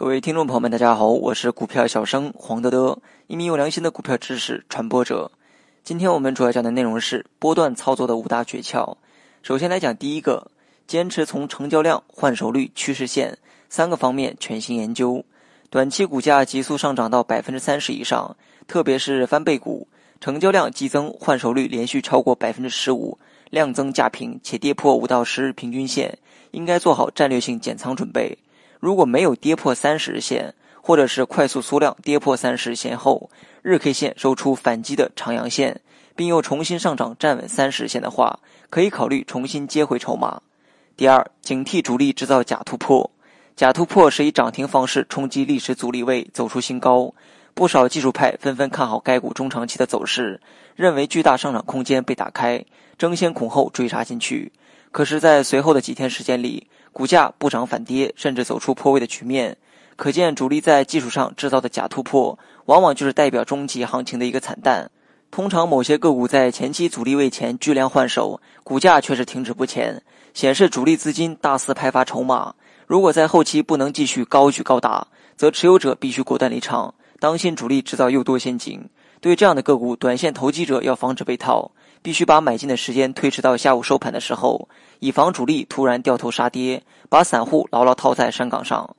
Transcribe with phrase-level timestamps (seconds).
[0.00, 5.30] 各位听众朋友们，大家好，我是股票小生黄德德，一名有良心的股票知识传播者。
[5.84, 8.96] 今天我们主要讲的内容是波段操作的五大诀窍。
[9.42, 10.50] 首先来讲第一个，
[10.86, 13.36] 坚持从成交量、换手率、趋势线
[13.68, 15.22] 三个方面全心研究。
[15.68, 18.34] 短期股价急速上涨到百分之三十以上，
[18.66, 19.86] 特别是翻倍股，
[20.18, 23.18] 成交量激增，换手率连续超过百分之十五，
[23.50, 26.16] 量增价平且跌破五到十日平均线，
[26.52, 28.38] 应该做好战略性减仓准备。
[28.80, 33.30] 如果没有跌破三十日线，或者是快速缩量跌破三十日线后，
[33.60, 35.82] 日 K 线收出反击的长阳线，
[36.16, 40.40] 并又重新上涨站稳三十日线的话，可以考虑重新接回筹码。
[40.96, 43.10] 第二，警惕主力制造假突破。
[43.54, 47.12] 假突破是以涨停方式冲击历史阻力位，走出新高。
[47.52, 50.40] 不少技术派纷纷看好该股中长期的走势，
[50.74, 52.64] 认为巨大上涨空间被打开，
[52.96, 54.50] 争先恐后追杀进去。
[54.90, 59.56] 可是，在随后的几天时间里，股价不涨反跌，甚至走出破位的局面，
[59.96, 64.90] 可见主力在技术上制造的假突破，往往就是代表中级行情的一个惨淡。
[65.30, 70.02] 通常某些个股在前期阻力位前巨量换手，股价却是停止不前，
[70.34, 72.54] 显示主力资金大肆派发筹码。
[72.88, 78.88] 如果在后期不能继续高举高打，则持有者必须果断离场，当心主力制造诱多陷阱。
[79.20, 81.70] 对这样的个股，短线投机者要防止被套。
[82.02, 88.96] 必须把买进的时间推迟到下午收盘的时候，以防主力突然掉头杀跌，把散户牢牢套在山岗上。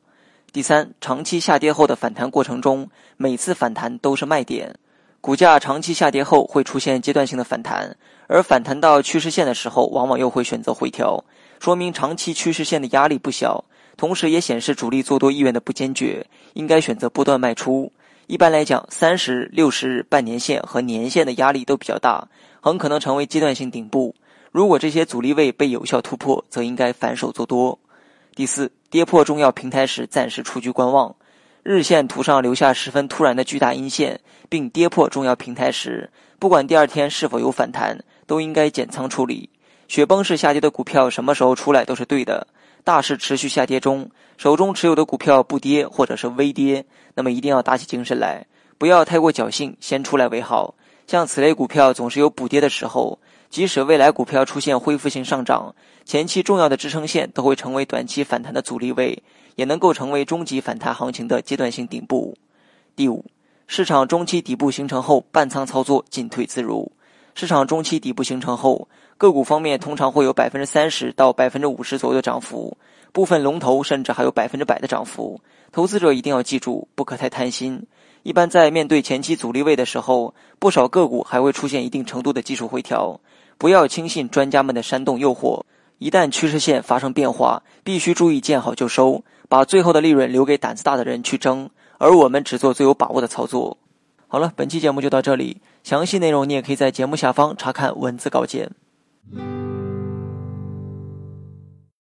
[0.53, 4.75] 第三，长期下跌后的反弹过程中，每次反弹都是卖点。
[5.19, 11.25] 股价长期下跌后会出现阶段性的反弹，而反弹到趋势线的时候，往往又会选择回调，
[11.59, 13.65] 说明长期趋势线的压力不小，
[13.97, 17.91] 同时也显示主力做多意愿的不坚决，应该选择波段卖出。
[18.31, 22.25] 一般来讲，三十、六十日、半年线和年线的压力都比较大，
[22.61, 24.15] 很可能成为阶段性顶部。
[24.53, 27.77] 如果这些阻力位被有效突破，则应该反手做多。
[28.33, 31.13] 第四，跌破重要平台时，暂时出局观望。
[31.61, 36.09] 日线图上留下十分突然的巨大阴线，并跌破重要平台时，
[36.39, 39.49] 不管第二天是否有反弹，都应该减仓处理。
[39.91, 42.47] 雪崩式下跌的股票什么时候出来都是对的。
[42.81, 48.45] 大势持续下跌中，手中持有的股票不跌或者是微跌，那么一定要打起精神来，
[48.77, 50.75] 不要太过侥幸，先出来为好。
[51.07, 53.19] 像此类股票总是有补跌的时候，
[53.49, 55.75] 即使未来股票出现恢复性上涨，
[56.05, 59.21] 前期重要的支撑线都会成为短期反弹的阻力位，
[59.57, 62.33] 也能够成为中级反弹行情的阶段性顶部。
[62.95, 63.25] 第五，
[63.67, 66.89] 市场中期底部形成后，半仓操作进退自如。
[67.33, 68.87] 市场中期底部形成后，
[69.17, 72.77] 个股方面通常会有百分之三十到百分之五十左右的涨幅，
[73.11, 75.39] 部分龙头甚至还有百分之百的涨幅。
[75.71, 77.87] 投资者一定要记住，不可太贪心。
[78.23, 83.19] 一般在面对前期阻力位的时候，不少个股还会出现一定程度的技术回调。
[83.57, 85.63] 不要轻信专家们的煽动诱惑，
[85.97, 93.77] 一旦趋势线发生变化，必须注意见好就收，把最后的利润留给胆子大的人去争，而我们只做最有把握的操作。
[94.27, 98.71] 好了，本期节目就到这里，详细内容你也可以在节目下方查看文字稿件。